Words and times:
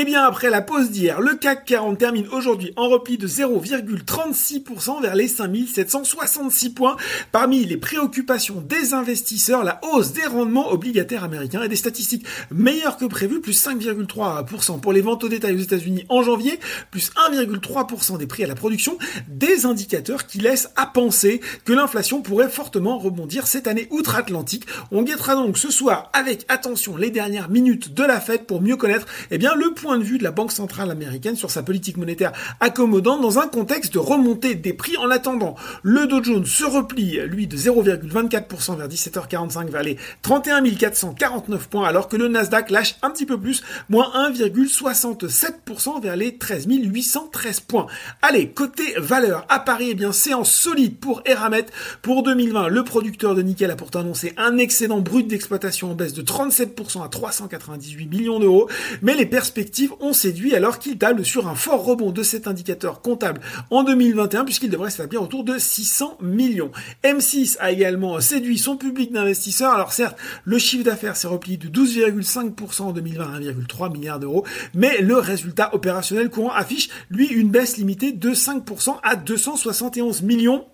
Eh 0.00 0.04
bien 0.04 0.22
après 0.22 0.48
la 0.48 0.62
pause 0.62 0.92
d'hier, 0.92 1.20
le 1.20 1.34
CAC 1.34 1.64
40 1.64 1.98
termine 1.98 2.28
aujourd'hui 2.30 2.72
en 2.76 2.88
repli 2.88 3.18
de 3.18 3.26
0,36% 3.26 5.02
vers 5.02 5.16
les 5.16 5.26
5766 5.26 6.70
points. 6.70 6.96
Parmi 7.32 7.64
les 7.64 7.76
préoccupations 7.76 8.60
des 8.60 8.94
investisseurs, 8.94 9.64
la 9.64 9.80
hausse 9.82 10.12
des 10.12 10.24
rendements 10.24 10.70
obligataires 10.70 11.24
américains 11.24 11.64
et 11.64 11.68
des 11.68 11.74
statistiques 11.74 12.24
meilleures 12.52 12.96
que 12.96 13.06
prévu, 13.06 13.40
plus 13.40 13.60
5,3% 13.60 14.78
pour 14.78 14.92
les 14.92 15.00
ventes 15.00 15.24
au 15.24 15.28
détail 15.28 15.56
aux 15.56 15.62
États-Unis 15.62 16.06
en 16.10 16.22
janvier, 16.22 16.60
plus 16.92 17.10
1,3% 17.32 18.18
des 18.18 18.28
prix 18.28 18.44
à 18.44 18.46
la 18.46 18.54
production, 18.54 18.98
des 19.26 19.66
indicateurs 19.66 20.28
qui 20.28 20.38
laissent 20.38 20.70
à 20.76 20.86
penser 20.86 21.40
que 21.64 21.72
l'inflation 21.72 22.22
pourrait 22.22 22.50
fortement 22.50 22.98
rebondir 22.98 23.48
cette 23.48 23.66
année 23.66 23.88
outre-Atlantique. 23.90 24.66
On 24.92 25.02
guettera 25.02 25.34
donc 25.34 25.58
ce 25.58 25.72
soir 25.72 26.08
avec 26.12 26.46
attention 26.48 26.96
les 26.96 27.10
dernières 27.10 27.50
minutes 27.50 27.94
de 27.94 28.04
la 28.04 28.20
fête 28.20 28.46
pour 28.46 28.62
mieux 28.62 28.76
connaître 28.76 29.06
eh 29.32 29.38
bien, 29.38 29.56
le 29.56 29.74
point 29.74 29.87
de 29.96 30.04
vue 30.04 30.18
de 30.18 30.24
la 30.24 30.32
Banque 30.32 30.52
centrale 30.52 30.90
américaine 30.90 31.36
sur 31.36 31.50
sa 31.50 31.62
politique 31.62 31.96
monétaire 31.96 32.32
accommodante 32.60 33.22
dans 33.22 33.38
un 33.38 33.46
contexte 33.46 33.94
de 33.94 33.98
remontée 33.98 34.54
des 34.54 34.72
prix 34.74 34.96
en 34.98 35.10
attendant. 35.10 35.54
Le 35.82 36.06
Dow 36.06 36.22
Jones 36.22 36.44
se 36.44 36.64
replie, 36.64 37.18
lui, 37.26 37.46
de 37.46 37.56
0,24% 37.56 38.76
vers 38.76 38.88
17h45 38.88 39.70
vers 39.70 39.82
les 39.82 39.96
31 40.22 40.58
449 40.62 41.68
points, 41.68 41.86
alors 41.86 42.08
que 42.08 42.16
le 42.16 42.28
Nasdaq 42.28 42.70
lâche 42.70 42.96
un 43.02 43.10
petit 43.10 43.26
peu 43.26 43.38
plus, 43.38 43.62
moins 43.88 44.10
1,67% 44.30 46.02
vers 46.02 46.16
les 46.16 46.36
13 46.36 46.66
813 46.68 47.60
points. 47.60 47.86
Allez, 48.22 48.50
côté 48.50 48.82
valeur, 48.98 49.46
à 49.48 49.60
Paris, 49.60 49.88
eh 49.90 49.94
bien, 49.94 50.12
séance 50.12 50.52
solide 50.52 50.98
pour 50.98 51.22
Eramet. 51.24 51.66
Pour 52.02 52.22
2020, 52.22 52.68
le 52.68 52.84
producteur 52.84 53.34
de 53.34 53.42
nickel 53.42 53.70
a 53.70 53.76
pourtant 53.76 54.00
annoncé 54.00 54.34
un 54.36 54.58
excédent 54.58 55.00
brut 55.00 55.26
d'exploitation 55.26 55.92
en 55.92 55.94
baisse 55.94 56.12
de 56.12 56.22
37% 56.22 57.04
à 57.04 57.08
398 57.08 58.06
millions 58.06 58.40
d'euros, 58.40 58.68
mais 59.02 59.14
les 59.14 59.26
perspectives 59.26 59.77
ont 60.00 60.12
séduit 60.12 60.54
alors 60.54 60.78
qu'il 60.78 60.98
table 60.98 61.24
sur 61.24 61.48
un 61.48 61.54
fort 61.54 61.84
rebond 61.84 62.10
de 62.10 62.22
cet 62.22 62.46
indicateur 62.46 63.02
comptable 63.02 63.40
en 63.70 63.84
2021 63.84 64.44
puisqu'il 64.44 64.70
devrait 64.70 64.90
s'établir 64.90 65.22
autour 65.22 65.44
de 65.44 65.58
600 65.58 66.18
millions. 66.20 66.70
M6 67.04 67.56
a 67.60 67.70
également 67.70 68.20
séduit 68.20 68.58
son 68.58 68.76
public 68.76 69.12
d'investisseurs. 69.12 69.72
Alors 69.72 69.92
certes, 69.92 70.18
le 70.44 70.58
chiffre 70.58 70.84
d'affaires 70.84 71.16
s'est 71.16 71.28
replié 71.28 71.56
de 71.56 71.68
12,5% 71.68 72.82
en 72.82 72.92
2020 72.92 73.34
à 73.34 73.38
1,3 73.38 73.92
milliard 73.92 74.18
d'euros, 74.18 74.44
mais 74.74 75.00
le 75.00 75.16
résultat 75.16 75.74
opérationnel 75.74 76.30
courant 76.30 76.52
affiche 76.52 76.88
lui 77.10 77.26
une 77.26 77.50
baisse 77.50 77.76
limitée 77.76 78.12
de 78.12 78.30
5% 78.30 78.96
à 79.02 79.16
271 79.16 80.22
millions 80.22 80.64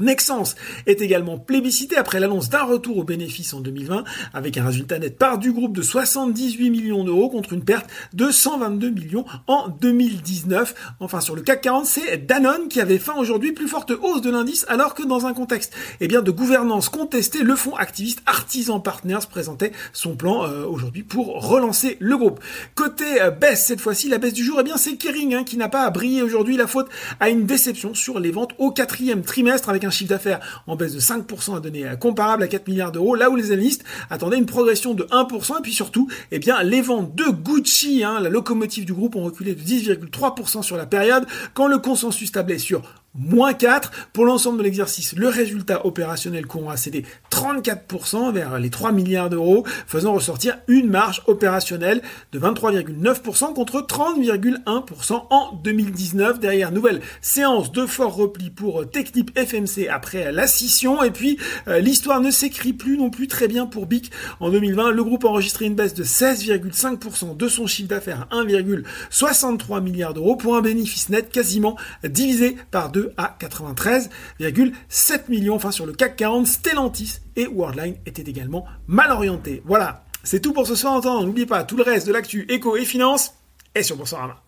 Nexens 0.00 0.56
est 0.86 1.00
également 1.00 1.38
plébiscité 1.38 1.96
après 1.96 2.20
l'annonce 2.20 2.48
d'un 2.48 2.64
retour 2.64 2.98
aux 2.98 3.04
bénéfices 3.04 3.54
en 3.54 3.60
2020 3.60 4.04
avec 4.32 4.58
un 4.58 4.66
résultat 4.66 4.98
net 4.98 5.18
part 5.18 5.38
du 5.38 5.52
groupe 5.52 5.76
de 5.76 5.82
78 5.82 6.70
millions 6.70 7.04
d'euros 7.04 7.28
contre 7.28 7.52
une 7.52 7.64
perte 7.64 7.86
de 8.12 8.30
122 8.30 8.90
millions 8.90 9.24
en 9.46 9.68
2019. 9.68 10.74
Enfin 11.00 11.20
sur 11.20 11.36
le 11.36 11.42
CAC 11.42 11.62
40, 11.62 11.86
c'est 11.86 12.26
Danone 12.26 12.68
qui 12.68 12.80
avait 12.80 12.98
faim 12.98 13.14
aujourd'hui 13.16 13.52
plus 13.52 13.68
forte 13.68 13.92
hausse 13.92 14.20
de 14.20 14.30
l'indice 14.30 14.66
alors 14.68 14.94
que 14.94 15.02
dans 15.02 15.26
un 15.26 15.34
contexte 15.34 15.72
eh 16.00 16.08
bien, 16.08 16.22
de 16.22 16.30
gouvernance 16.30 16.88
contestée, 16.88 17.42
le 17.42 17.56
fonds 17.56 17.76
activiste 17.76 18.20
Artisan 18.26 18.80
Partners 18.80 19.26
présentait 19.30 19.72
son 19.92 20.16
plan 20.16 20.44
euh, 20.44 20.64
aujourd'hui 20.64 21.02
pour 21.02 21.48
relancer 21.48 21.96
le 22.00 22.16
groupe. 22.16 22.40
Côté 22.74 23.22
euh, 23.22 23.30
baisse 23.30 23.66
cette 23.66 23.80
fois-ci, 23.80 24.08
la 24.08 24.18
baisse 24.18 24.32
du 24.32 24.44
jour, 24.44 24.58
eh 24.60 24.64
bien 24.64 24.76
c'est 24.76 24.96
Kering 24.96 25.34
hein, 25.34 25.44
qui 25.44 25.56
n'a 25.56 25.68
pas 25.68 25.82
à 25.84 25.90
briller 25.90 26.22
aujourd'hui 26.22 26.56
la 26.56 26.66
faute 26.66 26.88
à 27.20 27.28
une 27.28 27.46
déception 27.46 27.94
sur 27.94 28.18
les 28.18 28.30
ventes 28.30 28.52
au 28.58 28.70
quatrième 28.70 29.22
trimestre 29.22 29.68
avec 29.68 29.83
un 29.84 29.90
chiffre 29.90 30.10
d'affaires 30.10 30.40
en 30.66 30.76
baisse 30.76 30.94
de 30.94 31.00
5% 31.00 31.56
à 31.56 31.60
donner 31.60 31.84
comparable 32.00 32.42
à 32.42 32.48
4 32.48 32.68
milliards 32.68 32.92
d'euros, 32.92 33.14
là 33.14 33.30
où 33.30 33.36
les 33.36 33.52
analystes 33.52 33.84
attendaient 34.10 34.38
une 34.38 34.46
progression 34.46 34.94
de 34.94 35.04
1%, 35.04 35.58
et 35.58 35.62
puis 35.62 35.72
surtout, 35.72 36.08
eh 36.30 36.38
bien, 36.38 36.62
les 36.62 36.80
ventes 36.80 37.14
de 37.14 37.24
Gucci, 37.24 38.04
hein, 38.04 38.20
la 38.20 38.28
locomotive 38.28 38.84
du 38.84 38.92
groupe, 38.92 39.16
ont 39.16 39.24
reculé 39.24 39.54
de 39.54 39.60
10,3% 39.60 40.62
sur 40.62 40.76
la 40.76 40.86
période, 40.86 41.26
quand 41.54 41.68
le 41.68 41.78
consensus 41.78 42.32
tablait 42.32 42.58
sur 42.58 42.82
moins 43.14 43.54
4. 43.54 44.08
Pour 44.12 44.24
l'ensemble 44.24 44.58
de 44.58 44.62
l'exercice, 44.64 45.14
le 45.16 45.28
résultat 45.28 45.86
opérationnel 45.86 46.46
courant 46.46 46.70
a 46.70 46.76
cédé 46.76 47.04
34% 47.34 48.32
vers 48.32 48.60
les 48.60 48.70
3 48.70 48.92
milliards 48.92 49.28
d'euros, 49.28 49.64
faisant 49.88 50.14
ressortir 50.14 50.56
une 50.68 50.88
marge 50.88 51.22
opérationnelle 51.26 52.00
de 52.32 52.38
23,9% 52.38 53.54
contre 53.54 53.80
30,1% 53.80 55.24
en 55.30 55.52
2019. 55.56 56.38
Derrière, 56.38 56.70
nouvelle 56.70 57.00
séance 57.20 57.72
de 57.72 57.86
fort 57.86 58.14
repli 58.14 58.50
pour 58.50 58.88
Technip 58.88 59.36
FMC 59.36 59.88
après 59.90 60.30
la 60.30 60.46
scission. 60.46 61.02
Et 61.02 61.10
puis, 61.10 61.36
euh, 61.66 61.80
l'histoire 61.80 62.20
ne 62.20 62.30
s'écrit 62.30 62.72
plus 62.72 62.96
non 62.96 63.10
plus 63.10 63.26
très 63.26 63.48
bien 63.48 63.66
pour 63.66 63.86
BIC. 63.86 64.12
En 64.38 64.50
2020, 64.50 64.92
le 64.92 65.02
groupe 65.02 65.24
a 65.24 65.28
enregistré 65.28 65.64
une 65.64 65.74
baisse 65.74 65.94
de 65.94 66.04
16,5% 66.04 67.36
de 67.36 67.48
son 67.48 67.66
chiffre 67.66 67.88
d'affaires 67.88 68.28
à 68.30 68.36
1,63 68.36 69.82
milliards 69.82 70.14
d'euros 70.14 70.36
pour 70.36 70.54
un 70.56 70.62
bénéfice 70.62 71.08
net 71.08 71.32
quasiment 71.32 71.76
divisé 72.04 72.56
par 72.70 72.92
deux 72.92 73.12
à 73.16 73.36
93,7 73.40 75.28
millions. 75.28 75.56
Enfin, 75.56 75.72
sur 75.72 75.84
le 75.84 75.94
CAC 75.94 76.14
40, 76.16 76.46
Stellantis 76.46 77.24
et 77.36 77.46
Worldline 77.46 77.96
étaient 78.06 78.22
également 78.22 78.64
mal 78.86 79.10
orientés. 79.10 79.62
Voilà, 79.64 80.04
c'est 80.22 80.40
tout 80.40 80.52
pour 80.52 80.66
ce 80.66 80.74
soir. 80.74 81.00
N'oubliez 81.02 81.46
pas 81.46 81.64
tout 81.64 81.76
le 81.76 81.82
reste 81.82 82.06
de 82.06 82.12
l'actu 82.12 82.46
éco 82.48 82.76
et 82.76 82.84
finance 82.84 83.34
est 83.74 83.82
sur 83.82 83.96
Boursorama. 83.96 84.43